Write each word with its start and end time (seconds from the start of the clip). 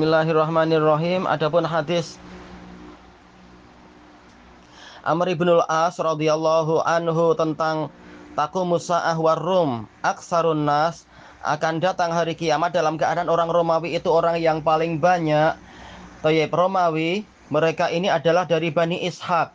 Bismillahirrahmanirrahim. 0.00 1.28
Adapun 1.28 1.60
hadis 1.60 2.16
Amr 5.04 5.36
ibn 5.36 5.44
al-As 5.60 6.00
radhiyallahu 6.00 6.80
anhu 6.88 7.36
tentang 7.36 7.92
taqumusa'ah 8.32 9.12
warum 9.20 9.84
aksarun 10.00 10.64
nas 10.64 11.04
akan 11.44 11.84
datang 11.84 12.16
hari 12.16 12.32
kiamat 12.32 12.72
dalam 12.72 12.96
keadaan 12.96 13.28
orang 13.28 13.52
Romawi 13.52 13.92
itu 13.92 14.08
orang 14.08 14.40
yang 14.40 14.64
paling 14.64 15.04
banyak. 15.04 15.60
Toyib 16.24 16.48
Romawi 16.48 17.28
mereka 17.52 17.92
ini 17.92 18.08
adalah 18.08 18.48
dari 18.48 18.72
Bani 18.72 19.04
Ishak. 19.04 19.52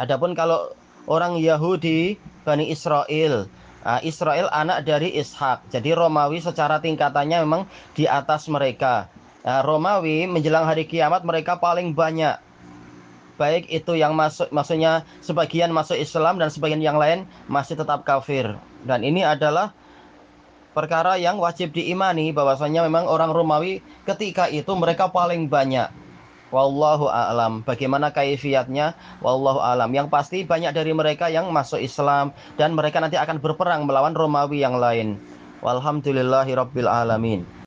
Adapun 0.00 0.32
kalau 0.32 0.72
orang 1.04 1.36
Yahudi 1.36 2.16
Bani 2.40 2.72
Israel. 2.72 3.52
Nah, 3.84 4.00
Israel 4.00 4.48
anak 4.48 4.88
dari 4.88 5.12
Ishak. 5.12 5.68
Jadi 5.68 5.92
Romawi 5.92 6.40
secara 6.40 6.80
tingkatannya 6.80 7.44
memang 7.44 7.68
di 7.92 8.08
atas 8.08 8.48
mereka. 8.48 9.12
Nah, 9.46 9.62
Romawi 9.62 10.26
menjelang 10.26 10.66
hari 10.66 10.90
kiamat 10.90 11.22
mereka 11.22 11.62
paling 11.62 11.94
banyak 11.94 12.42
baik 13.36 13.68
itu 13.68 13.92
yang 13.94 14.16
masuk 14.16 14.48
maksudnya 14.48 15.04
sebagian 15.20 15.70
masuk 15.70 15.96
Islam 15.96 16.40
dan 16.40 16.48
sebagian 16.48 16.80
yang 16.80 16.96
lain 16.96 17.28
masih 17.46 17.76
tetap 17.76 18.02
kafir. 18.02 18.56
Dan 18.82 19.04
ini 19.04 19.22
adalah 19.22 19.76
perkara 20.72 21.20
yang 21.20 21.36
wajib 21.38 21.76
diimani 21.76 22.32
bahwasanya 22.32 22.84
memang 22.88 23.06
orang 23.06 23.30
Romawi 23.30 23.84
ketika 24.08 24.48
itu 24.48 24.72
mereka 24.74 25.12
paling 25.12 25.46
banyak. 25.46 25.92
Wallahu 26.54 27.10
a'lam. 27.10 27.66
Bagaimana 27.66 28.14
kaifiatnya? 28.14 28.94
Wallahu 29.18 29.58
a'lam. 29.60 29.90
Yang 29.92 30.08
pasti 30.14 30.38
banyak 30.46 30.72
dari 30.72 30.94
mereka 30.94 31.26
yang 31.26 31.50
masuk 31.50 31.82
Islam 31.82 32.32
dan 32.54 32.72
mereka 32.72 33.02
nanti 33.02 33.18
akan 33.18 33.42
berperang 33.42 33.84
melawan 33.84 34.14
Romawi 34.14 34.62
yang 34.62 34.78
lain. 34.78 35.18
Walhamdulillahirabbil 35.60 36.86
alamin. 36.86 37.56